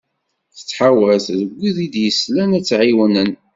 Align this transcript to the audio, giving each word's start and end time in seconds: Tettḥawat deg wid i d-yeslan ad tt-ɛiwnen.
Tettḥawat 0.55 1.25
deg 1.39 1.51
wid 1.57 1.77
i 1.85 1.87
d-yeslan 1.93 2.51
ad 2.57 2.63
tt-ɛiwnen. 2.63 3.31